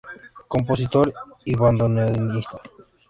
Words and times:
Compositor 0.47 1.13
y 1.45 1.53
Bandoneonista. 1.55 2.59